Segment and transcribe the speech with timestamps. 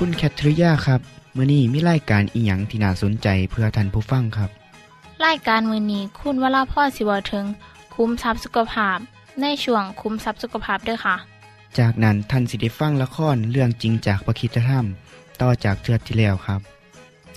[0.00, 1.00] คุณแคทริยาครับ
[1.34, 4.50] เมื่อนี้มีรายการอิหยังที่น่าสนใจเพื่อท่านผู้ฟังครับ
[5.26, 7.44] รายการมือนี้คุณวราพ่อสิเวาถึง
[7.94, 8.98] คุ้มทรัพย์สุขภาพ
[9.40, 11.16] ในช่วงคุ้มทรัพย์สุขภาพด้วยค่ะ
[11.78, 14.86] จากนั้นท่านสิได้ฟังละครเรื่องจริงจากประคีตธรรม
[15.40, 16.60] ต่อจากเทือกที่แล้วครับ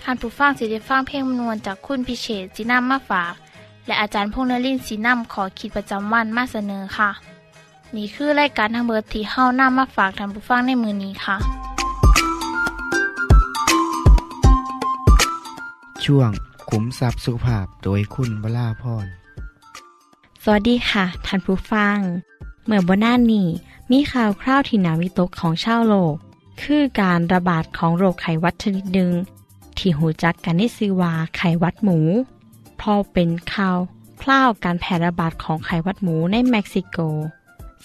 [0.01, 3.33] ท่านผู้ฟังสิได้ฟังเพลงมนวนจากคุณพิเชษจีนำมาฝาก
[3.85, 7.09] และอาจารย์พงษ์นรินทร์สีนำขอขีดประจำวันมาเสนอค่ะ
[7.95, 11.37] นี่คือรายการทั้งเบิดที่เฮานำมาฝากท่านผู้ฟังในมือนี้ค่ะ
[16.05, 16.29] ช่วง
[16.69, 19.05] ขุมทรัพย์สุภาพโดยคุณวราพร
[20.43, 21.97] สวัสดีค่ะท่านผู้ฟัง
[22.65, 23.47] เมื่อบนหน้านี้
[23.91, 26.15] มีข่าวคราวที่นาวิตกของชาวโลก
[26.61, 29.11] คือการระบาดของโรคไข้หวัดชนิดหนึ่ง
[29.77, 31.99] ที่หูจักกันในชื่อว่าไข้หวัดหมู
[32.81, 33.77] พราะเป็นข่าว
[34.21, 36.97] คราวการแพร่ระบาดของไข้หวัดหมูในเม็กซิโก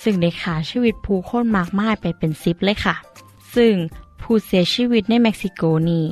[0.02, 2.96] ซึ่งได้ขาชีวิตผู้คนมากมายไปเป็นซิปเลยค่ะ
[3.54, 3.74] ซึ่ง
[4.20, 6.04] ผู้เสียชีวิตในเม็กซิโกนี่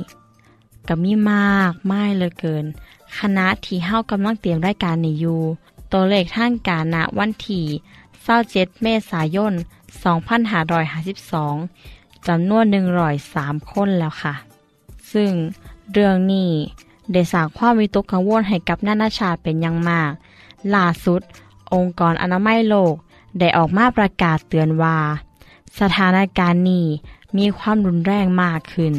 [0.87, 2.65] ก็มีมากไมายเลือเกิน
[3.19, 5.41] คณะที่เฮากำลังเตรียมรายการนี้อยู่
[5.91, 7.65] ตัวเลขทางการณวันที่
[8.23, 9.53] 27เมษายน
[10.69, 12.65] 2552จำนวน
[13.17, 14.33] 103คนแล้วค่ะ
[15.13, 15.31] ซึ่ง
[15.91, 16.51] เรื่องนี้
[17.13, 20.11] ได้สร้างความวิตกกังวลให้กับนานาชาติเป็นอย่างมาก
[20.75, 21.21] ล่าสุด
[21.73, 22.95] องค์กรอนามัยโลก
[23.39, 24.97] ได้ออกมาประกาศเตือนว่า
[25.79, 26.85] สถานการณ์นี้
[27.37, 28.93] มีความรุนแรงมากขึ้น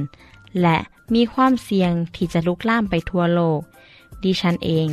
[0.60, 0.76] และ
[1.14, 3.60] มีความเสี่ยงที่จะลุกล่ามไปทั่วโลก
[4.22, 4.86] ดิฉันเอง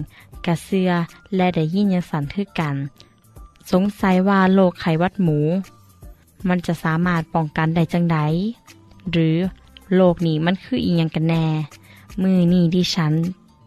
[0.45, 0.91] กระเสือ
[1.35, 2.75] และได้ยินยังสันทึกกัน
[3.71, 5.39] สงสัยว่าโรคไขวัดหมู
[6.47, 8.17] มันจะสามารถป้องกันได้จังได
[9.11, 9.35] หรือ
[9.95, 11.45] โรคนี้มันคืออีหยังกันแน่
[12.21, 13.13] มือนี้ดิฉัน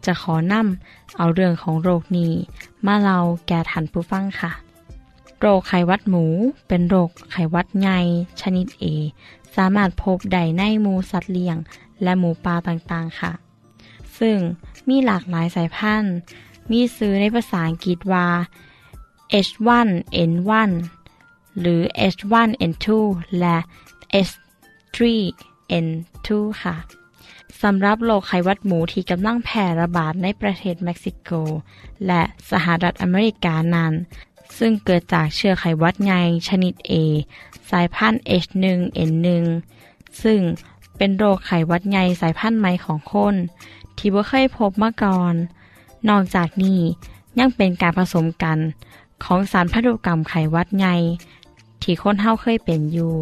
[0.05, 2.31] จะขอนำเอาเรื่องของโรคนี้
[2.85, 4.51] มาเล่าแก่ท่านผู้ฟังค่ะ
[5.39, 6.25] โรคไขวัดหมู
[6.67, 7.99] เป็นโรคไขวัดใหญ่
[8.41, 8.85] ชนิด A
[9.55, 11.57] สามารถพบได้ในหมูสัตว์เลี้ยง
[12.03, 13.31] และหมูปลาต่างๆค่ะ
[14.19, 14.37] ซึ่ง
[14.89, 16.15] มีหลากหลายสายพันธุ์
[16.71, 18.27] มีซื้อในภาษาอังกฤษว่า
[19.45, 20.71] H1N1
[21.59, 21.81] หรือ
[22.13, 22.87] H1N2
[23.39, 23.57] และ
[24.27, 26.29] H3N2
[26.63, 26.75] ค่ะ
[27.61, 31.31] สำหรับโรคไข้หวัดหมูที่กำลังแพร่ระบาดในประเทศเม็กซิโก
[32.07, 33.93] และสหรัฐอเมริกานั้น
[34.57, 36.93] ซึ่งเกิดจากเชื้อไข้หวัดใหญ่ชนิด A
[37.71, 39.27] สายพันธุ์ H1N1
[40.23, 40.39] ซึ่ง
[40.97, 43.35] เป็นโรคไขวัดใหญ่สายพันธุ์ใหม่ของคน
[43.97, 45.33] ที่บ่เคยพบมาก่อน
[46.09, 46.81] นอกจากนี้
[47.39, 48.57] ยังเป็นการผสมกัน
[49.23, 50.95] ของสารพันธุกรรมไขวัดใหญ่
[51.81, 53.13] ที่คนเฮาเคยเป็นอยู่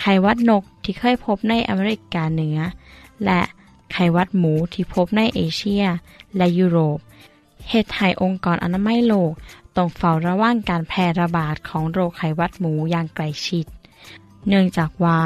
[0.00, 2.58] ไขวัดนกที่เคยพบในอเมริกาเหนือ
[3.24, 3.40] และ
[3.92, 5.84] ไขวัดหมูที่พบในเอเชีย
[6.36, 6.98] และยุโรป
[7.68, 9.32] เฮ็ดให้องค์กรอนามัยโลก
[9.76, 13.66] ต้องเฝ้าระวังการแพร่ระบาดของโรคไขวัดหมูอย่างใกล้ชิด
[14.48, 15.18] เนื่องจากว่า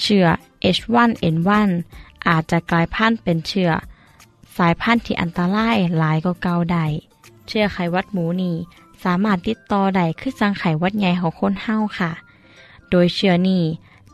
[0.00, 0.26] เชื้อ
[0.76, 1.70] H1N1
[2.28, 3.70] อาจจะกลายพันธุ์เป็นเชื้อ
[4.56, 6.86] สายพันธุ์ที่อันตรายหลายกว่าเก่าได้
[7.46, 8.56] เชื้อไขวัดหมูนี้
[9.04, 12.12] สามารถติดต่อได้คือจังไขวัดใหญ่ของคนเฮาค่ะ
[12.90, 13.62] โดยเชื้อนี้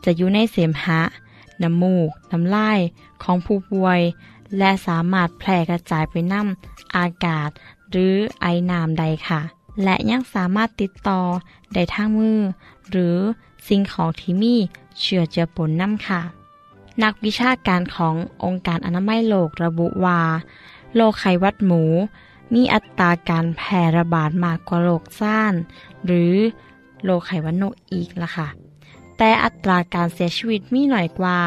[0.03, 1.01] จะอยู่ในเสมหะ
[1.61, 2.79] น้ำมูก น้ำลาย
[3.23, 4.01] ของผู้ป่วย
[4.57, 7.49] และสามารถแพร่กระจายไปนำอากาศ
[7.89, 9.41] หรือไอน้ำใดค่ะ
[9.83, 11.21] และยังสามารถติดต่อ
[11.73, 12.39] ได้ทางมือ
[12.89, 13.17] หรือ
[13.67, 14.55] สิ่งของที่มี
[15.01, 16.21] เชื้อเจือปนนำค่ะ
[17.03, 20.21] นักวิชาการขององค์การอนามัยโลกระบุว่า
[20.95, 21.83] โรคไข้หวัดหมู
[22.53, 25.53] มีอัตราการแพร่ระบาดมากกว่าโรคซ่าน
[26.05, 26.33] หรือ
[27.03, 28.47] โรคไข้หวัดนกอีกล่ะค่ะ
[29.17, 31.37] แต่อัตราการเสียชีวิตมีหน่อยกว่า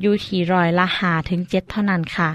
[0.00, 2.30] อยู่ที่ร้อยละ5ถึง7เท่านั้นค่ะ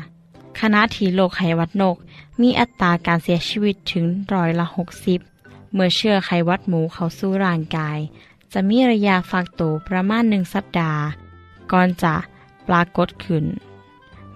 [0.59, 1.97] ขณะที่โรคไข้หวัดนก
[2.41, 4.65] มีอัตราการเสียชีวิตถึงร้อยละ
[5.17, 7.99] 60เมื่อเชื้อไข้หวัดหมูเข้าสู่ร่างกาย
[8.53, 11.01] จะมีระยะฟักตัวประมาณหนึ่งสัปดาห์
[11.71, 12.15] ก่อนจะ
[12.67, 13.45] ปรากฏขึ้น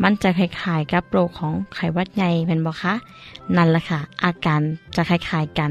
[0.02, 2.94] มันจะคล้ายๆกับโรคของไขวัดใหญ่เป็นบ่คะ
[3.56, 4.62] นั่นแหละค่ะ อาการ
[4.96, 5.69] จะคล้ายๆกัน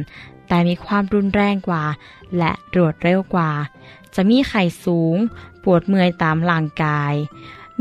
[0.48, 1.84] แต่มีความรุนแรงกว่า
[2.38, 3.50] และรวดเร็วกว่า
[4.14, 5.16] จะมีไข้สูง
[5.64, 7.14] ปวดเมื่อยตามร่างกาย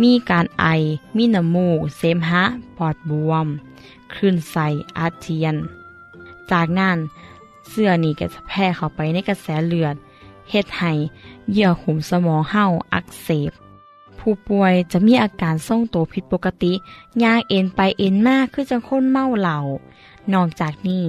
[0.02, 0.66] มีการไอ
[1.18, 2.44] มีน้ำมูก เสมหะ
[2.78, 3.48] ปอดบวม
[4.14, 4.68] คลื่นไส้
[4.98, 5.56] อาเจียน
[6.52, 6.98] จากนั้น
[7.70, 9.96] เสื้อนี่ก็จะแพร่เข้าไปในกระแสเลือด
[10.50, 10.94] เฮ็ดให้
[11.52, 13.52] เยื่อหุ้มสมองเห่าอักเสบ
[14.20, 16.74] ผู้ป่วยจะมีอาการทรงตัวผิดปกติ
[17.24, 19.58] ย่างเอ็นไปเอ็นมากคือจังคนเมาเหล่า
[20.34, 21.06] นอกจากนี้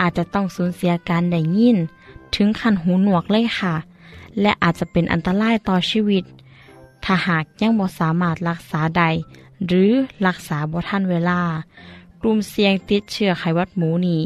[0.00, 1.76] อาจจะต้องสูญเสียการได้ยิน
[2.34, 3.74] ถึงขันหูหนวกเลยค่ะ
[4.40, 6.24] และอาจจะเป็นอันตรายต่อชีวิต
[7.04, 9.02] ถ้าหากยังบ่สามารถรักษาใด
[9.66, 9.90] หรือ
[10.26, 11.40] รักษาบ่ทันเวลา
[12.20, 14.20] กลุ่มเสี่ยงติดเชื้อไข้หวัดหมูนี่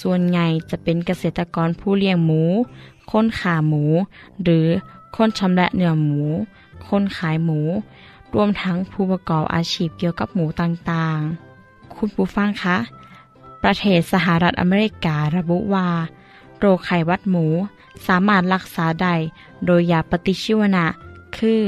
[0.00, 2.42] ส่วนใหญ่จะเป็นเกษตรกรผู้เลี้ยงหมู
[3.16, 3.84] คนขาหมู
[4.42, 4.66] หรือ
[5.16, 6.22] คนชำแหละเนื้อหมู
[6.88, 7.60] คนขายหมู
[8.34, 12.76] รวมทั้งผู้ประกอบอาชีพเกี่ยวกับหมูต่างๆ คุณผู้ฟังคะ
[13.62, 15.88] ประเทศสหรัฐอเมริการะบุว่า
[16.58, 17.46] โรคไข้หวัดหมู
[18.06, 19.14] สามารถรักษาได้
[19.66, 20.86] โดยยาปฏิชีวนะ
[21.36, 21.62] คือ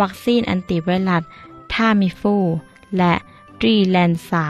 [0.00, 1.22] วัคซีน antivirus
[1.72, 2.36] Tamiflu
[2.98, 3.12] และ
[3.62, 4.46] Relenza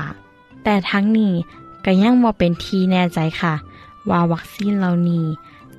[0.64, 1.34] แต่ทั้งนี้
[1.84, 3.54] ก็ยังบ่เป็นทีแน่ใจค่ะ
[4.08, 5.26] ว่าวัคซีนเหล่านี้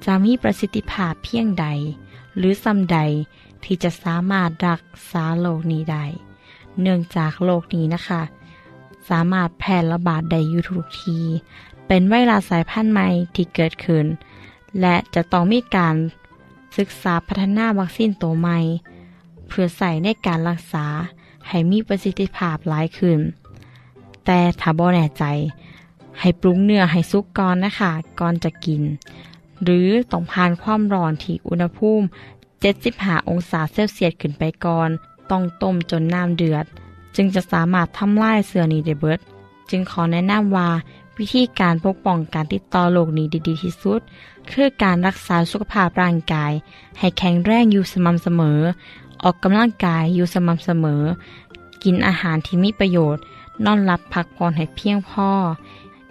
[0.06, 1.68] จะมีประสิทธิภาพเพียงใด
[2.38, 3.00] หรือซ้ำใด
[3.64, 6.06] ที่จะสามารถรักษาโรคนี้ได้
[6.82, 8.22] เนื่องจากโรคนี้นะคะ
[9.10, 11.20] สามารถแพร่ระบาดได้อยู่ทุกที
[11.88, 14.06] เป็นไวรัสสายพันธุ์ใหม่ที่เกิดขึ้น
[14.82, 15.96] และจะต้องมีการ
[16.78, 18.58] ศึกษาพัฒนาวัคซีนตัวใหม่
[19.48, 20.86] เพื่อใส่ในการรักษา
[21.48, 23.20] ให้มีประสิทธิภาพหลายขึ้น
[24.26, 25.24] แต่ถ้าบ่แน่ใจ
[26.20, 28.82] ให้ปรุงเนื้อให้สุกก่อนนะคะ ก่อนจะกิน
[29.64, 32.06] หรือต้องผ่านความร้อนที่อุณหภูมิ
[32.64, 34.90] 75 องศาเซลเซียสขึ้นไปก่อน
[35.32, 36.66] ต้องต้มจนน้ำเดือด
[37.16, 39.20] จึงจะสามารถทำลายเสือนี้ได้เบิด
[39.70, 40.70] จึงขอแนะนำว่า
[41.18, 44.02] วิธีการปกป้องการติดต่อโรคนี้ได้ดีที่สุด
[44.52, 46.52] คือการรักษาสุขภาพร่างกาย
[47.00, 48.60] ให้แข็งแรงอยู่สม่ำเสมอ
[49.24, 51.04] ออกกำลังกายอยู่สม่ำเสมอ
[51.84, 53.24] กินอาหารที่มีประโยชน์
[53.66, 55.30] นอนหลับพักผ่อนให้เพียงพอ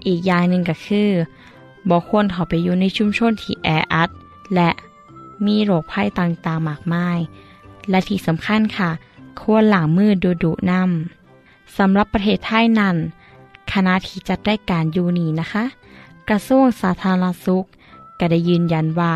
[0.07, 1.11] อีกอย่างหนึ่งก็คือ
[1.89, 4.11] บอกควรเข้าไปอยู่ในชุมชนที่แออัด
[4.55, 4.71] และ
[5.47, 7.19] มีโรคภัยต่างๆมากมาย
[7.91, 8.91] และที่สำคัญค่ะ
[9.41, 12.97] ควรหล้างมือดูดุๆนำสำหรับประเทศไทยนั้น
[13.73, 15.65] คณะที่จัดได้การยูนีนะคะ
[16.29, 17.67] กระทรวงสาธารณสุข
[18.19, 19.13] ก็ได้ยืนยันว่า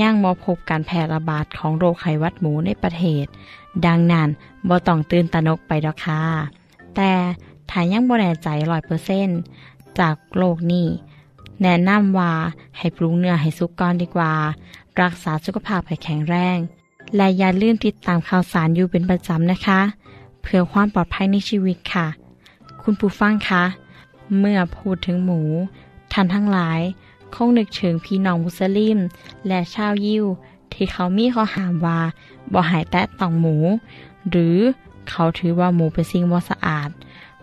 [0.00, 3.24] ย่างบ่พบการแพร่ระบาดของโรคไข้หวัดหมูในประเทศ
[3.86, 4.28] ดังนั้น
[4.68, 6.22] บ่ต้องตื่นตระหนกไปดอกค่ะ
[6.96, 7.12] แต่
[7.70, 9.28] ถ้ายังบ่แน่ใจร้อยเปอร์เซน
[9.98, 10.86] จากโรคนี้
[11.62, 12.32] แนะนำว่า
[12.78, 14.32] ให้ปรุงเนื้อให้สุกก่อนดีกว่า
[15.00, 16.58] รักษาสุขภาพให้แข็งแรง
[17.16, 19.80] และอย่าลืมติดตามข่าวสารอยู่เป็นประจำนะคะ
[20.42, 22.06] เพื่อความปลอดภัยในชีวิตค่ะ
[22.82, 23.64] คุณผู้ฟังคะ
[24.38, 25.40] เมื่อพูดถึงหมู
[26.12, 26.80] ท่านทั้งหลาย
[27.34, 28.98] คงนึกถึงพี่น้องมุสลิม
[29.46, 30.24] และชาวยิว
[30.72, 32.00] ที่เขามีข้อหามว่า
[32.52, 33.56] บ่หายแตะต้องหมู
[34.30, 34.56] หรือ
[35.08, 36.88] เขาถือว่าหมูเป็นสิ่งบ่สะอาด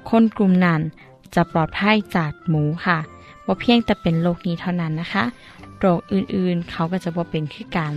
[0.10, 0.82] คนกลุ่มนั้น
[1.34, 3.00] จะปลอดภัยจากหมูค่ะ
[3.46, 5.24] ว่าเพียงแต่เป็นโรคนี้เท่านั้นนะคะ
[5.80, 7.94] โรคอื่นๆ เขาก็จะบ่เป็นคือกัน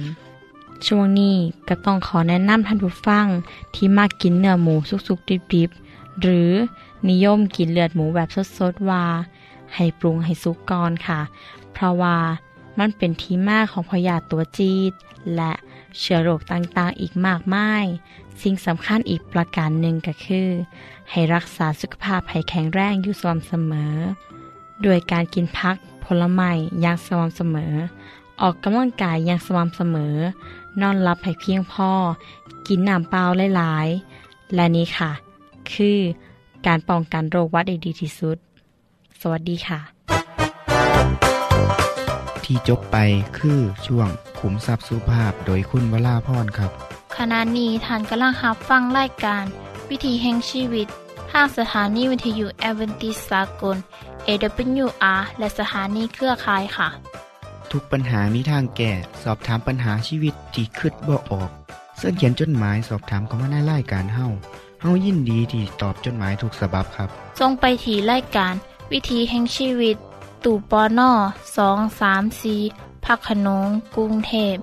[0.86, 1.36] ช่วงนี้
[1.68, 3.26] ก็ต้องขอแนะนำท่านผู้ฟัง
[3.74, 4.74] ที่มากกินเนื้อหมู
[5.08, 6.50] สุกๆดิบๆหรือ
[7.10, 8.28] นิยมกินเลือดหมูแบบ
[8.58, 9.04] สดๆว่า
[9.74, 11.20] ให้ปรุงให้สุกก่อนค่ะ
[11.72, 12.16] เพราะว่า
[12.78, 14.92] มันเป็นที่มาของพยาธิตัวจีด
[15.36, 15.52] และ
[15.98, 17.84] เชื้อโรคต่างๆ อีกมากมาย
[18.42, 20.48] สิ่งสำคัญอีกประการหนึ่งก็คือ
[21.10, 23.94] ให้รักษาสุขภาพให้แข็งแรงอยู่สม่ำเสมอ
[24.82, 26.50] โดยการกินพักผลไม้
[26.82, 27.72] อย่างสม่ำเสมอ
[28.40, 30.14] ออกกำลังกายอย่างสม่ำเสมอ
[30.80, 31.90] นอนหลับให้เพียงพอ
[32.66, 33.22] กินน้ำเปล่า
[33.56, 33.88] หลาย
[34.20, 35.10] ๆ และนี้ค่ะ
[35.72, 35.98] คือ
[36.66, 38.36] การป้องกันโรคหวัดได้ดีที่สุด
[39.20, 39.80] สวัสดีค่ะ
[42.44, 42.96] ที่จบไป
[43.38, 44.08] คือช่วง
[44.38, 46.70] ขุมทรัพย์สุภาพโดยคุณวราพรครับ
[47.16, 49.44] ขณะนี้ท่านกำลังรับฟังรายการ
[49.90, 50.86] วิธีแห่งชีวิต
[51.30, 53.76] ทางสถานีวิทยุแอเวนติสากล
[54.28, 56.88] AWR และสถานีเครือข่ายค่ะ
[57.72, 58.92] ทุกปัญหามีทางแก้
[59.22, 61.50] สอบถามปัญหาชีวิตที่คืดบ่ออก
[61.96, 64.26] เสื้อเขียนจดหมายสอบถามเขามาในรายการเฮา
[64.82, 67.08] เฮายินดีที่ตอบจดหมายถูกสาบบครับ
[67.40, 68.54] ทรงไปถีรายการ
[68.92, 69.96] วิธีแห่งชีวิต
[70.44, 71.10] ตู่ปอน่อ
[71.56, 72.56] สองสามสี
[73.04, 73.66] พักขนง
[73.96, 74.56] กรุงเทพ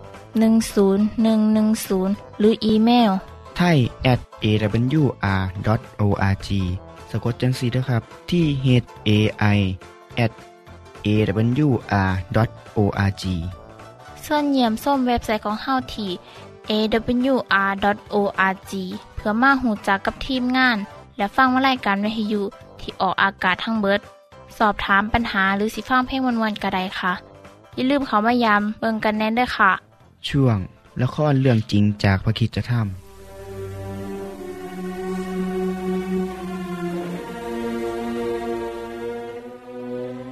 [0.76, 3.12] 10110 หรืออีเมล
[3.58, 3.78] ไทย
[4.12, 5.20] at awr.org
[6.48, 8.68] สะกดจังสีนะครับ ที่ h
[9.08, 9.10] a
[9.58, 9.60] i
[10.26, 10.32] at
[11.08, 12.04] awr.org
[14.22, 16.12] เชิญเยี่ยมส้มเว็บไซต์ของเฮาที่
[16.70, 17.64] awr.org
[19.16, 20.78] เพื่อมาหูจักกับทีมงาน
[21.18, 22.42] และฟังวารายการวิทยุ
[22.80, 24.00] ที่ออกอากาศทั้งเบิด
[24.58, 27.14] สอบถามปัญหาหรือสิฟังเพลงวนๆกระไดค่ะ
[27.76, 29.72] อย่าลืมเขามายามเบิงกันแน่นด้วยค่ะ
[30.30, 30.58] ช่วง
[31.02, 32.76] ละครเรื่องจริงจากพระคริสตธร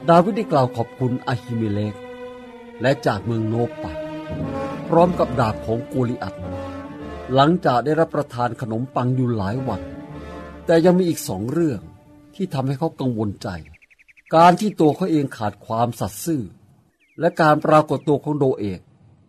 [0.10, 1.96] ดาวิดได้กล่าวขอบคุณอาฮิเมเลก
[2.82, 3.86] และจากเมืองโนบไป
[4.88, 6.36] พร้อมกับดาบของโกลิอัต
[7.34, 9.82] หลังจากได้รับประทานขนมปังอยู่หลายวัน
[10.66, 11.80] แต่ยังมีอีกสองเรื่อง
[12.36, 13.48] ที่ทำให้เขากังวลใจ
[14.36, 16.42] การที่ตัวเขาเองขาดความสัตย์ซื่อ
[17.20, 18.80] และการปรากฏตัวของโดเอก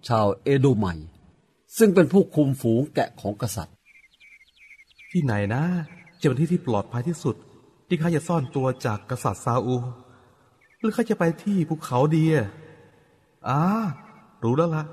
[0.08, 0.86] ชาวเอโดไม
[1.78, 3.76] ซึ่งเป็นผู้คุมฝูงแกะของกษัตริย์
[5.10, 5.62] ที่ไหนนะ
[6.20, 7.36] จะเป็นที่ที่ปลอดภัยที่สุด
[7.88, 9.76] ที่ข้าจะซ่อนตัวจากกษัตริย์ซาอู
[10.84, 12.48] หรือข้าจะไปที่ภูเขาดีอะ
[13.48, 13.60] อ่า
[14.42, 14.84] รู้แล้วละ่ะ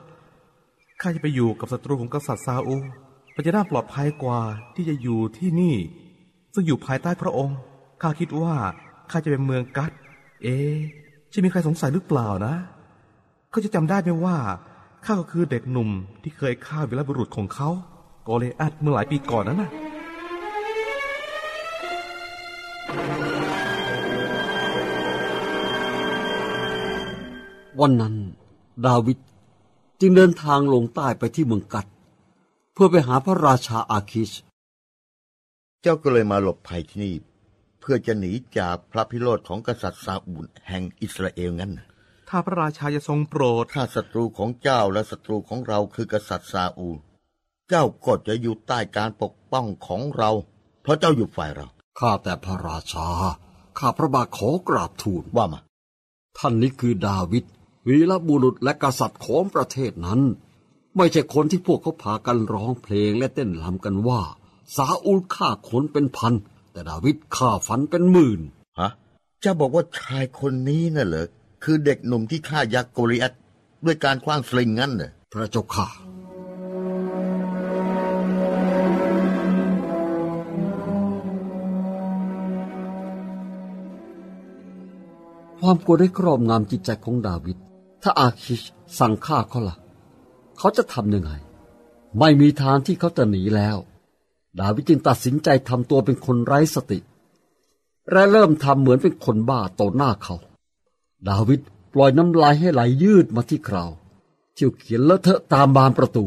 [1.01, 2.75] ข้าจะไปอยู่กับศัตรูของกษัตริย์ซาอู
[3.35, 4.39] มันจะน่าปลอดภัยกว่า
[4.75, 5.75] ที่จะอยู่ที่นี่
[6.53, 7.57] ซึ่งอยู่ภายใต้พระองค์
[8.01, 8.55] ข้าคิดว่า
[9.11, 9.91] ข้าจะเป็นเมืองกัด
[10.43, 10.57] เอ๊
[11.33, 12.55] จะมีใครสงสัยหรือเปล่านะ
[13.51, 14.37] เขาจะจำได้ไหมว่า
[15.05, 15.89] ข้าก็คือเด็กหนุ่ม
[16.23, 17.69] ที่เคยฆ่าวีรบุรุษของเขา
[18.23, 19.71] โกเลอัดเมื่อหลายปีก่อนนั้นน่ะ
[27.81, 28.15] วันนั้น
[28.85, 29.19] ดาวิด
[29.99, 31.85] จึงเดินทางลงใต้ไปที่เมืองกัด
[32.73, 34.31] เพื่อไปหาพระราชาอาคิช
[35.81, 37.15] เจ้าก็เลยมาหลบภัยที่นี่
[37.79, 41.87] เพื่อจะหนีจากพระพิโรธของกษัตริย์ซาอูลแห่งอิสราเอลงั้นน่ะ
[42.29, 46.97] ถ้าพระราชาจะทรงโปรด ถ้าศัตรูของเจ้าและศัตรูของเราคือกษัตริย์ซาอูล
[47.69, 50.31] เจ้าก็จะอยู่ใต้การปกป้องของเรา
[50.81, 51.67] เพราะเจ้าอยู่ฝ่ายเรา
[51.99, 53.07] ข้าแต่พระราชา
[53.79, 55.59] ข้าพระบาทขอกราบทูลว่ามา
[56.37, 57.45] ท่านนี้คือดาวิด
[57.87, 60.21] วีรบุรุษและกษัตริย์ของประเทศนั้น
[60.95, 64.21] ไม่ใช่คนที่พวกเขาพากันร้องเพลงและเต้นรำกันว่า
[64.75, 66.33] ซาอูลฆ่าคนเป็นพัน
[66.71, 68.41] แต่ดาวิดฆ่าฝันเป็นหมื่น
[68.79, 68.91] ฮะ
[69.41, 71.27] เจ้าบอกว่าชายคนนี้น่ะเหรอ
[71.63, 73.33] คือเด็กหนุ่มที่ฆ่ายักษ์โกลิอัต
[73.85, 75.87] ด้วยการคว้างสลิงงั้นเหรอพระเจ้าค่ะ
[85.59, 87.57] ความกลัวได้ครอบงำจิตใจของดาวิด
[88.03, 88.61] ถ้าอาคิช
[88.99, 89.75] สั่งฆ่าเขาล่ะ
[90.57, 91.31] เขาจะทำยังไง
[92.19, 93.77] ไม่มีทางที่เขาจะหนีแล้ว
[94.59, 96.99] ดาวิดจึงตัดสินใจทำตัวเป็นคนไร้สติ
[98.11, 100.35] และเริ่มทำเหมือนเป็นคนบ้าต่อหน้าเขา
[101.29, 101.59] ดาวิด
[101.93, 103.91] ปล่อยน้ำลายให้ไหลยืดมาที่คราว
[104.53, 106.25] เที่ยวเขียนเลอะเทอะตามบานประตู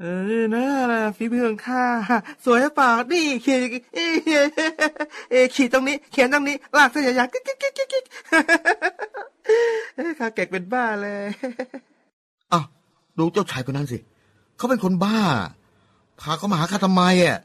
[0.00, 0.04] เอ
[0.40, 1.84] อนะนะฝีมือของข้า
[2.44, 3.60] สวยเปล่านี่เขียน
[3.94, 3.98] เอ
[5.30, 8.04] เอ้ยขีดตรงนี้ เขียนตรงนี้ลากเส้นยาวๆกิ๊กกิ๊กกิ๊กกิ๊กกิ๊ก
[10.18, 11.24] ข้าเก่งเป็นบ้าเลย
[12.52, 12.64] อ้าว
[13.18, 13.98] ดูเจ้าชายคนนั้นสิ
[14.56, 15.18] เขาเป็นคนบ้า
[16.20, 17.38] พาเขามาหาข้าทำไมอะ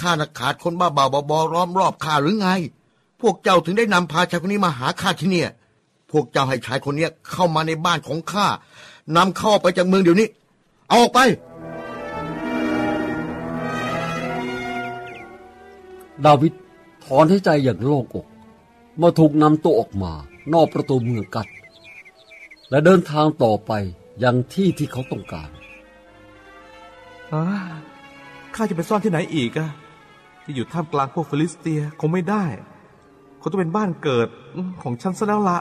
[0.00, 2.48] ข้าน่ะขาดคนบ้าบาบอๆล้อมรอบข้าหรือไง
[3.20, 5.50] พวกเจ้าถึงได้นำพาชายคนนี้มาหาข้าที่เนี่ย
[6.10, 8.46] พวกเจ้าให้ชายคนเนี้ยเข้ามาในบ้านของข้า
[9.16, 10.28] นำเข้าไปจากเมืองเดี๋ยวนี้
[10.88, 11.20] เอาออกไป
[16.24, 16.52] ดาวิด
[17.04, 18.26] ถอนหายใจอย่างโล่งอก
[19.00, 20.12] มาถูกนำตัวออกมา
[20.54, 21.48] นอกประตูเมืองกัท
[22.70, 23.72] และเดินทางต่อไป
[24.24, 25.50] ยังที่ที่เขาต้องการ
[27.32, 27.42] อ่า
[28.54, 29.70] ข้าจะไปซ่อนที่ไหนอีกอะ
[30.44, 32.44] จะอยู่ท่ามกลางพวกฟิลิสเตียคงไม่ได้
[33.40, 34.28] คงต้องเป็นบ้านเกิด
[34.82, 35.58] ของฉันซะแล้วละ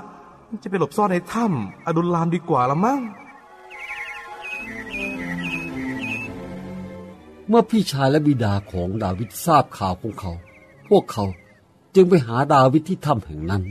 [0.64, 3.00] จะไปหลบซ่อนในถ้ำอดุลลามดีกว่าละมั้ง
[7.48, 10.32] เมื่อพี่ชายและบิดาของดาวิดทราบข่าวของเขา
[10.90, 11.26] พวกเขา
[11.96, 13.64] จึงไปหาดาวิดที่ถ้ำแห่งนั้น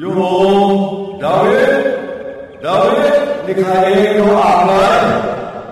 [0.00, 0.04] โย
[1.22, 1.72] ดาวิด
[2.64, 3.14] ดาวิด
[3.46, 5.00] นี่ใครเองโยอาบเลย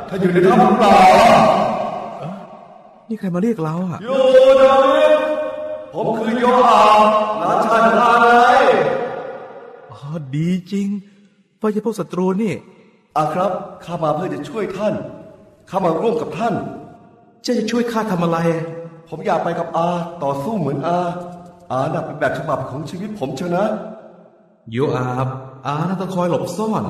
[0.08, 0.98] ถ้าอยู่ในถ้ำหรือเปล่า
[3.08, 4.08] นี่ใครมาเรียกเราอะโย
[4.62, 5.12] ดาวิด
[5.94, 7.00] ผมคือโยอาบ
[7.38, 8.58] หลานชายของอาเลย
[9.90, 9.98] อ๋อ
[10.36, 10.86] ดีจริง
[11.60, 12.54] ว่าจะพวกศัตรูนี่
[13.16, 13.50] อาครับ
[13.84, 14.94] ข้ามาเพื่อจะช่วยท่าน
[15.70, 16.54] ข้ามาร่วมกับท่าน
[17.42, 18.38] เจะจะช่วยข้าทำอะไร
[19.08, 19.88] ผมอยากไปกับอา
[20.22, 20.98] ต่อสู้เหมือนอา
[21.70, 23.66] อาน่ะเป็นแบบฉบับของชีวิตผมเชียวนะ
[24.70, 25.28] โยอาบ
[25.66, 26.84] อาน่าต้องคอยหลบซ่อน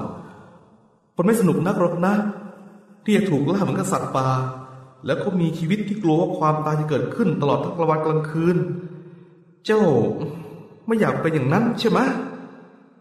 [1.16, 2.14] มันไม่สนุกนักหรอกนะ
[3.04, 4.28] ที่จะถูกล่าเหมือนกับสัตว์ป่า
[5.06, 8.56] แล้วก็มีชีวิตที่กลัวว่าความตายจะเกิดขึ้นตลอดทั้งกลางวันกลางคืน
[9.66, 9.82] เจ้า
[10.86, 12.00] ไม่อยากเป็นอย่างนั้นใช่ไหม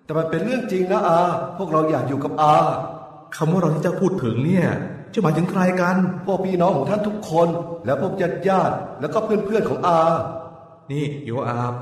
[0.05, 1.21] แต่มันเป็นเรื่องจริงนะอา
[1.57, 2.55] พวกเราอยากอยู่กับอา
[3.35, 4.67] คำว่าเราที่เจ้าพูดถึงเนี่ย
[5.13, 7.47] จะหมายถึงใครกัน พวกพี่น้องของท่านทุกคน
[7.85, 10.01] และพวกญาติญาติๆแล้วก็เพื่อนๆของอา
[10.91, 11.73] นี่โยอาบ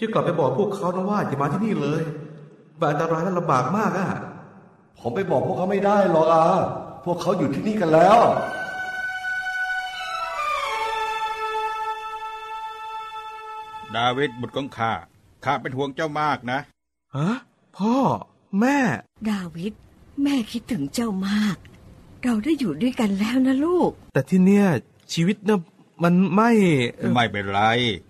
[0.00, 2.02] จะกลับไปบอกพวกเขานะว่าอย่ามาที่นี่เลย
[2.80, 4.08] มันอันตรายและลำบากมากอะ
[4.98, 6.44] ผผมไปบอกพวกเขาไม่ได้หรอกอา
[7.04, 8.18] พวกเขาอยู่ที่นี่กันแล้ว
[13.96, 14.92] ดาวิดบุตรของข้า
[15.44, 16.60] ข้าเป็นห่วงเจ้ามากนะ
[17.16, 17.30] ฮะ
[17.76, 17.96] พ่อ
[18.60, 18.78] แม่
[19.30, 19.72] ดาวิด
[20.22, 21.56] แม่คิดถึงเจ้ามาก
[22.24, 24.66] เราได้อยู่ด้วยกันแล้วนะลูก แต่ที่เนี่ย
[25.12, 25.60] ชีวิตเนี่ย
[26.02, 26.50] มันไม่
[26.96, 27.62] เอ่อไม่เป็นไร
[28.08, 28.09] เ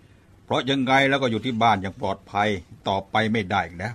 [0.51, 2.49] ราะยังไงแล้วก็อยู่ที่บ้านอย่างปลอดภัย
[2.87, 3.93] ต่อไปไม่ได้อีกแล้ว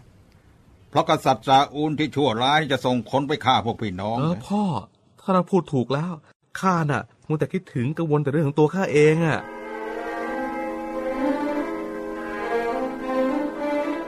[0.91, 4.63] เพราะกษัตริย์ซาอูลที่ชั่วร้ายจะส่งคนไปฆ่าพวกพี่น้องเออนะพ่อ
[5.21, 6.13] ถ้าเราพูดถูกแล้ว
[6.61, 9.41] ข้าน่ะมัวแต่คิดถึงกังวลแต่เรื่องของตัวข้าเองอะ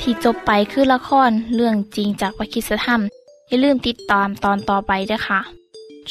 [0.00, 3.02] ที่จบไปคือละครเรื่องจริงจากวิคิสธรรม
[3.48, 5.40] อย่าลืมติดตามตอนต่อไปด้วยค่ะ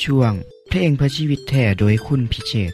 [0.03, 0.33] ช่วง
[0.69, 2.73] เพลงเพื่อชีวิตแท้โดยคุณพิเชษ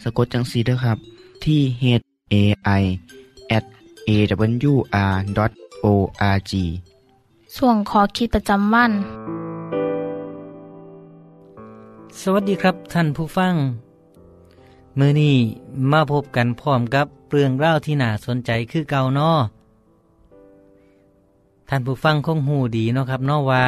[0.03, 0.97] สะกดจังสีเด้อครับ
[1.43, 1.83] ที่ h
[2.33, 2.35] a
[2.81, 2.83] i
[3.57, 3.65] at
[4.07, 4.73] a w
[5.45, 5.51] r
[5.83, 5.87] o
[6.35, 6.51] r g
[7.55, 8.91] ส่วนขอคิดประจำวัน
[12.21, 13.53] สวัสดีครับท่านผู้ฟัง
[14.99, 15.35] มือนี้
[15.91, 19.31] มาพบกันพร้อมกับเรื่องเล่าวที่น่าสนใจคือเก่าเนอ
[21.69, 23.65] ท่านผู้ฟังคงหูดีเนาะครับเนอว่า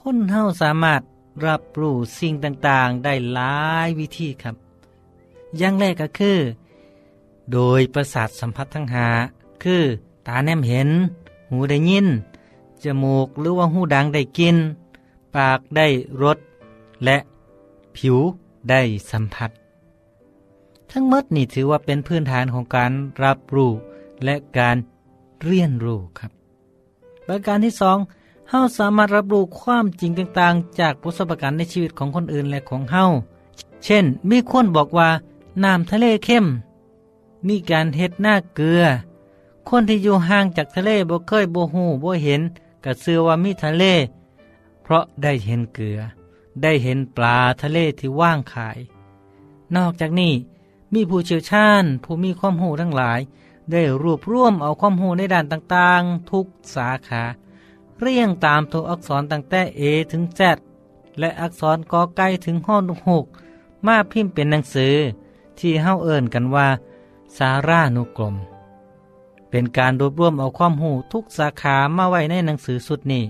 [0.00, 1.02] คนเฮาสามารถ
[1.46, 4.56] รับรู้สิ่งต่างๆ ได้หลายวิธีครับ
[5.58, 6.38] อย่างแรกก็คือ
[7.52, 9.06] โดยประสาทสัมผัสทั้งหา
[9.62, 9.82] คือ
[10.26, 10.90] ตาแนมเห็น
[11.50, 12.06] หูได้ยิน
[12.84, 14.56] จมูกหรือว่าหูดังได้กิน
[15.36, 15.86] ปากได้
[16.22, 16.38] รส
[17.04, 17.16] และ
[17.96, 18.16] ผิว
[18.70, 19.50] ได้สัมผัส
[20.90, 23.70] ทั้งหมดนี่ถือว่าเป็นพื้นฐานของการรับรู้
[24.24, 24.76] และการ
[25.42, 26.30] เรียนรู้ครับ
[27.26, 27.98] ประการที่สอง
[28.52, 33.04] เฮาสามารถรับรู้ความจริงต่างๆ จากประสบการณ์ในชีวิตของคนอื่นและของเฮา
[33.84, 35.08] เช่น มีคนบอกว่า
[35.64, 36.46] น้ำทะเลเข้ม
[37.48, 38.84] มีการเฮ็ดหน้าเกลือ
[39.68, 42.40] คนที่อยู่ห่างจากทะเลบ่เคยบ่ฮู้บ่เห็น
[42.84, 43.84] ก็เชื่อว่ามีทะเล
[44.82, 45.98] เพราะได้เห็นเกลือ
[46.62, 48.78] ได้เห็นปลาทะเลที่ว่างขาย
[49.76, 50.32] นอกจากนี้
[50.92, 53.20] มีผู้เชี่ยวชาญ ผู้มีความรู้ทั้งหลาย
[53.70, 57.22] ได้รวบรวมเอาความรู้ในด้านต่างๆ ทุกสาขา
[58.02, 59.82] เรียงตามตัวอักษรตั้งแต่ A
[60.12, 60.40] ถึง Z
[61.18, 63.24] และอักษรกอไก่ถึงห้องหก
[63.86, 64.94] มาพิมพ์เป็นหนังสือ
[65.58, 66.68] ที่เฮาเอิ้นกันว่า
[67.36, 68.34] สารานุกรม
[69.50, 73.24] เป็นการรวบรวมเอาความรู้ทุกสาขามาไว้ในหนังสือสุดนี้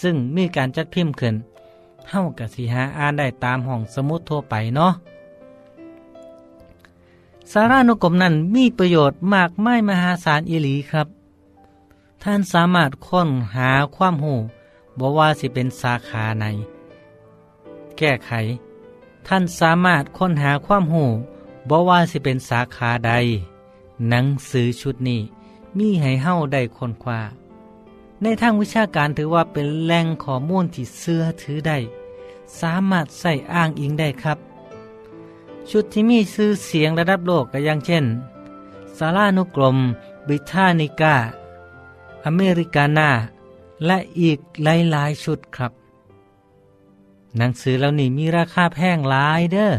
[0.00, 1.34] ซึ่งมีการจัดพิมพ์ขึ้น
[2.10, 4.92] เฮากะสิหาอ่านได้ตามห้องสมุดทั่วไปเนาะ
[7.52, 11.08] สารานุกรมนั้นมีประโยชน์มากมายมหาศาลอีหลีครับ
[12.24, 14.34] ท่านสามารถค้นหาความหู
[14.98, 16.44] บ่ว่าสิเป็นสาขาไหน
[17.98, 18.30] แก้ไข
[19.26, 21.04] ท่านสามารถค้นหาความหู
[21.68, 23.12] บ่ว่าสิเป็นสาขาใด
[24.08, 25.20] หนังสือชุดนี้
[25.78, 27.20] มีให้เฮาได้ค้นคว้า
[28.22, 31.78] ในทางวิชาการถือว่าเป็นแหล่งข้อมูลที่เสื่อถือได้
[32.60, 34.38] สามารถใส่อ้างอิงได้ครับ
[35.70, 38.04] ชุดที่มีชื่อเสียงระดับโลกก็อย่างเช่น
[38.98, 39.78] สารานุกรม
[40.28, 41.16] บิทานิกา
[42.26, 43.10] อเมริกานา
[43.86, 45.72] และอีกหลายๆชุดครับ
[47.36, 49.72] หนังสือเหล่านี้มีราคาแพงหลายเด้อ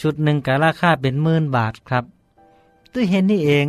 [0.00, 2.04] ชุดหนึ่งก็ราคาเป็นหมื่นบาทครับ
[2.92, 3.66] ด้เห็นนี่เอง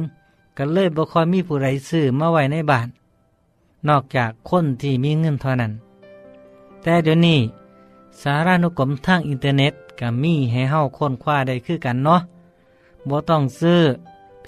[0.57, 2.87] ก็เลยบ่คอยมีผู้ใดซื้อมาไว้ในบ้าน
[3.87, 5.73] นอกจากคนที่มีเงินเท่านั้น
[6.81, 7.39] แต่เดี๋ยวนี้
[8.21, 12.21] สารานุกรมทางอินเทอร์เน็ตก็มีให้เฮาค้นคว้าได้คือกันเนาะ
[13.07, 13.81] บ่ต้องซื้อ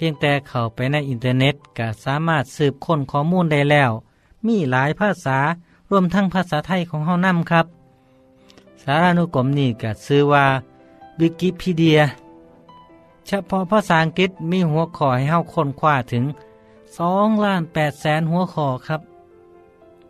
[0.02, 3.90] พียงแต่เข้าไปในอินเทอร์เน็ตก็สามารถสืบค้นข้อมูลได้แล้ว
[4.46, 5.38] มีหลายภาษา
[5.90, 7.66] รวมทั้งภาษาไทยของเฮานำครับ
[8.82, 10.46] สารานุกรมนี่ก็ชื่อว่า
[11.20, 12.00] วิกิพีเดีย
[13.26, 16.24] เฉพาะภาษาอังกฤษมีหัวข้อให้เฮาค้นคว้าถึง
[16.84, 19.00] 2ล้าน8แสนหัวข้อครับ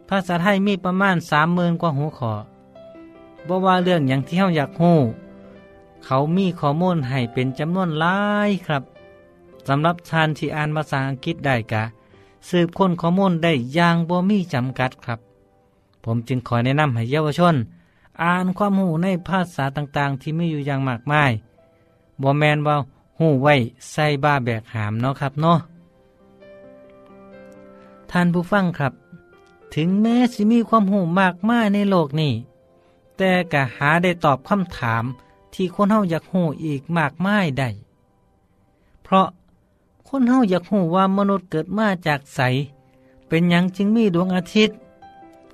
[0.08, 1.16] ภาษาไทยมีประมาณ
[1.48, 2.32] 30,000กว่าหัวข้อ
[3.46, 4.96] บ่ว่าเรื่องอย่างที่เฮาอยากฮู้
[6.04, 8.82] เขามีข้อมูลให้เป็นจำนวนหลายครับ
[9.68, 11.82] สำหรับทานที่อ่านภาษาอังกฤษได้กะ
[12.48, 15.18] สืบค้นข้อมูลได้อย่างบ่มีจำกัดครับ
[16.04, 17.56] ผมจึงขอแนะนำให้เยาวชน
[18.22, 21.32] อ่านความหูในภาษาต่างๆ ที่มีอยู่อย่างมากมาย
[22.22, 22.76] บ่แมนว่า
[23.20, 23.54] หูไว้
[23.92, 25.58] ใส่บ้าแบกหามเนาะครับเนาะ
[28.10, 28.92] ท่านผู้ฟังครับ
[29.74, 32.32] ถึงแม้สิมีความหูมากมายในโลกนี้
[33.16, 35.04] แต่ก็หาได้ตอบคำถาม
[35.54, 37.68] ที่คนเฮาอยากหูอีกมากมายได้
[39.02, 39.26] เพราะ
[40.08, 42.40] คนเฮาอยากหูว่ามนุษย์เกิดมาจากใส
[43.28, 44.76] เป็นหยังจึงมีดวงอาทิตย์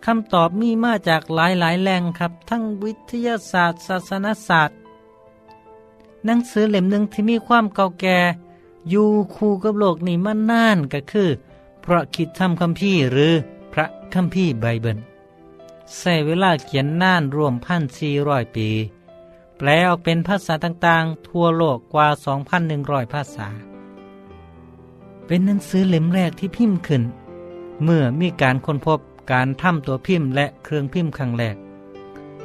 [0.05, 4.77] คำตอบมีมาจากหลายหลายแหล่งครับ ทั้งวิทยาศาสตร์ ศาสนศาสตร์
[6.25, 8.19] หนังสือเล่มหนึ่งที่มีความเก่าแก่
[8.91, 11.29] อยู่คู่กับโลกนี้มานานก็คือ
[11.85, 13.33] พระคิดทำคัมภีร์หรือ
[13.73, 14.99] พระคัมภีร์ไบเบิล
[15.97, 18.69] ใช้เวลาเขียนนานรวมพันสี่ร้อยปี
[19.57, 22.09] แปลออกเป็นภาษาต่างๆ ทั่วโลกกว่า
[22.61, 23.49] 2,100 ภาษา
[25.27, 27.03] เป็นหนังสือเล่มแรกที่พิมพ์ขึ้น
[27.83, 29.01] เมื่อมีการค้นพบ
[29.33, 31.57] การทำตัวพิมพ์และเครื่องพิมพ์ครั้งแรก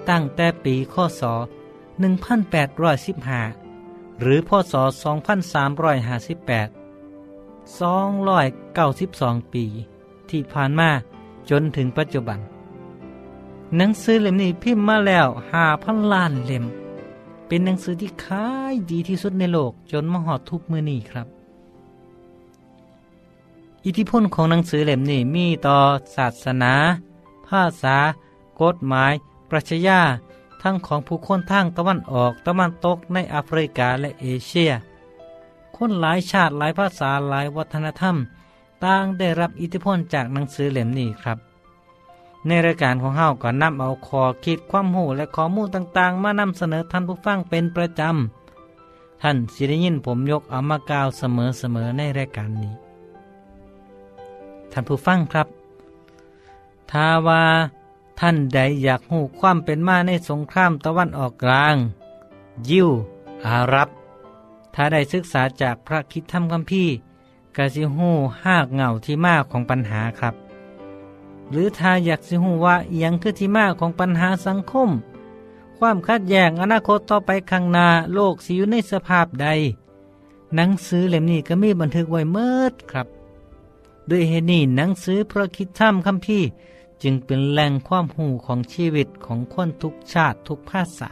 [0.10, 1.22] ตั้งแต่ปีคศ
[2.52, 6.80] 1815 หรือพศ 2358
[7.80, 9.66] 292 ปี
[10.30, 10.90] ที่ผ่านมา
[11.50, 12.40] จนถึงปัจจุบัน
[13.76, 16.66] หนังสือเล่มนี้พิมพ์มาแล้วห้าพันล้านเล่ม
[17.48, 21.39] เป็นหนังสือที่ขายดีที่สุดในโลกจนมาหอดทุกมือนี้ครับ
[23.86, 25.78] อิทธิพลของหนังสือเล่มนี้มีต่อ
[26.16, 26.74] ศาสนา
[27.48, 27.98] ภาษา
[28.62, 29.14] กฎหมาย
[29.50, 30.00] ปรัชญา
[30.62, 34.72] ทั้งของผู้คนทางตะวันออกตะวันตกในแอฟริกาและเอเชีย
[35.76, 38.16] คนหลายชาติหลายภาษาหลายวัฒนธรรม
[38.84, 41.38] ต่างได้รับอิทธิพลจากหนังสือเล่มนี้ครับ
[42.48, 52.89] ในรายการของเฮาก็นำเอาคอคิดความหูและข้อมูลต่างๆ มานำเสนอท่านผู้ฟังเป็นประจำท่านสิได้ยินผมยกเอามากล่าวเสมอๆในรายการนี้
[54.72, 55.48] ท่านผู้ฟังครับ
[56.92, 57.44] ถ้าว่า
[58.20, 61.76] ท่านใดอยากหูความเป็นมาในสงครามตะวันออกกลาง
[62.70, 62.90] ยิว
[63.46, 63.90] อารับ
[64.74, 66.94] ถ้าได้ศึกษาจากพระคิดธรรมคัมภีร์
[67.56, 68.10] กะสิหู
[68.46, 70.36] หากเหงาที่มากของปัญหาครับ
[71.52, 74.90] หรือถ้าอยากสิหูว่าเอียงคือที่มากของปัญหาสังคม
[75.78, 79.48] ความคัดแย้งอนาคตต่อไปข้างหน้าโลกสิอยู่ในสภาพใด
[80.56, 83.08] หนังสือเล่มนี้ก็มีบันทึกไว้เมิดครับ
[84.10, 86.48] ด้วยเหตุนี้หนังสือพระคิดธรรมคัมภีร์
[87.04, 91.12] จึงเป็นแหล่งความหูของชีวิตของคนทุกชาติทุกภาษา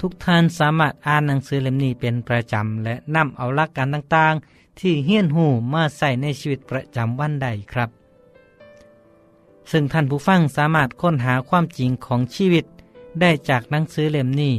[0.00, 7.90] ทุกท่านสามารถอ่านหนังสือเล่มนี้เป็นประจำ และนำเอาหลักการต่างๆ ที่เฮี้ยนหูมาใส่ในชีวิตประจำวันใดครับ
[9.70, 12.66] ซึ่งท่านผู้ฟังสามารถค้นหาความจริงของชีวิต
[13.20, 14.54] ได้จากหนังสือเล่มนี้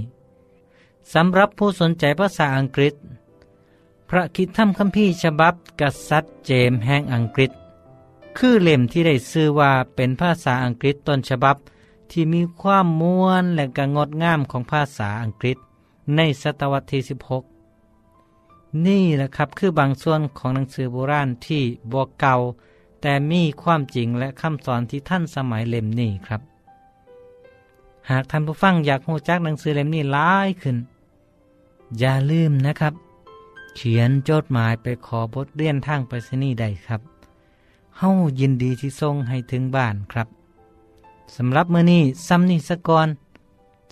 [1.14, 2.94] สำหรับผู้สนใจภาษาอังกฤษ
[4.16, 7.52] ระคิดธรรมคัมภีร์ฉบับกษัตริย์เจมส์แห่งอังกฤษ
[8.38, 11.58] คือเล่มที่ได้ชื่อว่าเป็นภาษาอังกฤษต้นฉบับ
[12.12, 15.58] ที่มีความม้วนและก็งดงามของภาษาอังกฤษ
[16.16, 22.36] ในศตวรรษที่ 16 นี่แหละครับคือบางส่วนของหนังสือโบราณที่บวกเก่า
[23.02, 26.42] แต่มีความจริงและคำสอนที่ท่านสมัยเล่มนี้ครับ
[28.10, 30.78] หากท่านผู้ฟังอยากหูจักหนังสือเล่มนี้หลายขึ้น
[32.00, 32.94] อย่าลืมนะครับ
[33.76, 37.02] เขียนจดหมายไปขอบทเรียนทางไปรษณีย์ได้ครับ
[37.98, 38.10] เฮา
[38.40, 40.28] ยินดีที่ส่งให้ถึงบ้านครับ
[41.36, 43.08] สำหรับมื้อนี้ซ้ำนี้สกอน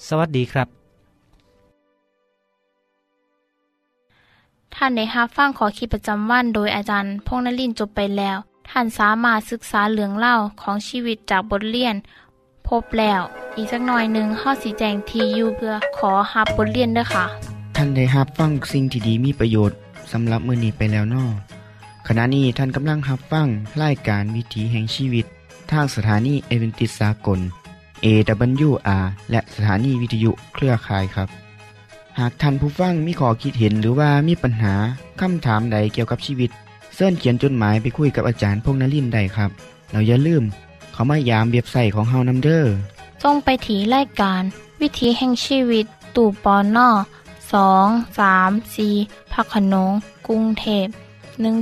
[0.08, 0.67] สวัสดีครับ
[4.76, 8.38] ท่านได้รับฟังขอคิดประจำวันโดยอาจารย์พงนลินจบไปแล้ว
[8.70, 11.96] ท่านสามารถศึกษาเรื่องเล่าของชีวิตจากบทเรียน
[12.67, 13.22] พบแล้ว
[13.56, 17.26] อีกสักหน่อยหนึ่งข้าสีแจงทียูเพื่อขอฮับบทเรียนด้อค่ะ
[17.75, 19.77] ท่านได้รับฟังสิ่งที่ดีมีประโยชน์
[20.12, 21.25] สำหรับมือนี้ไปแล้วนอ
[22.07, 23.47] ขณะนี้ท่านกำลังรับฟัง
[23.81, 25.25] รายการวิถีแห่งชีวิต
[25.71, 27.39] ทางสถานีเอเวนติสากล
[28.05, 31.29] AWR และสถานีวิทยุเครือข่ายครับ
[32.19, 34.73] หากท่านผู้ฟังมีข้อคิดเห็นหรือว่ามีปัญหา
[35.21, 36.49] คำถามใดเกี่ยวกับชีวิต
[36.95, 39.49] เสินเขียนจดหมายไปคุยกับอาจารย์พงษ์นลินได้ครับ
[39.91, 40.43] เราอย่าลืม
[40.91, 42.62] เขามายามเว็บไซต์ของเฮานํเด้
[43.29, 44.41] องไปถีรายการ
[44.81, 46.89] วิถีแห่งชีวิต ตู่ปอนนอ
[47.54, 47.88] สอง
[48.20, 48.90] สามสี
[49.34, 49.92] พักขนง
[50.28, 50.88] กรุงเทพ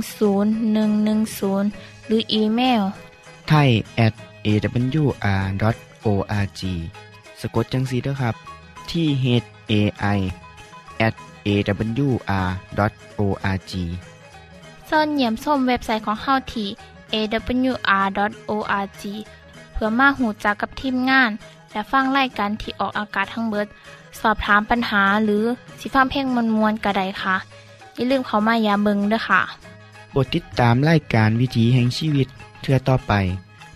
[0.06, 2.82] 10110 หรืออีเมล
[3.48, 3.68] ไทย
[4.06, 4.14] at
[4.46, 6.60] awr.org
[7.40, 8.34] สะกดจังสีด้วยครับ
[8.90, 9.26] ที่ h
[9.70, 9.72] a
[10.16, 10.18] i
[11.06, 11.14] at
[11.46, 13.72] awr.org
[14.86, 16.68] เสินเหยี่ยมส้มเว็บไซต์ของเฮาที่
[17.14, 19.02] awr.org
[19.72, 21.30] เพื่อมาหูจักกับทีมงาน
[21.72, 23.66] และฟังไล่กันที่ออกอากาศทั้งเบิด
[24.20, 25.44] สอบถามปัญหาหรือ
[25.80, 27.36] สิฟ้าเพลงมวลมวลกระไดค่ะ
[27.94, 29.40] อย่าลืมเขามายาเบิงด้วยค่ะ
[30.10, 32.28] โปรดติดตามรายการวิถีแห่งชีวิต
[32.62, 33.12] เทือต่อไป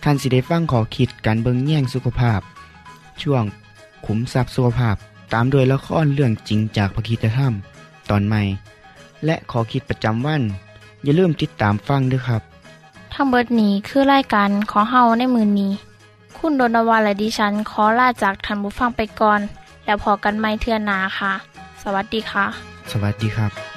[0.03, 2.41] ท่านสิได้ฟังขอคิดการเบิงแย่งสุขภาพ
[3.21, 3.43] ช่วง
[4.05, 4.95] ขุมทรัพย์สุขภาพ
[5.33, 7.53] ตามโดยละครเรื่องจริงจากพระคีตธรรม
[8.09, 8.41] ตอนใหม่
[9.25, 10.41] และขอคิดประจำวัน
[11.03, 12.41] อย่าลืมติดตามฟังด้วยครับ
[13.13, 15.71] ทั้งเบิดนี้คือรายการขอเฮาในมือนนี้
[16.47, 19.41] คุณโดนวาและดิฉัน ขอลาจากทันบุฟังไปก่อน
[19.85, 21.33] แล้วพอกันไม่เทื่อนาค่ะ
[21.83, 22.45] สวัสดีค่ะ
[22.91, 23.74] สวัสดีครับ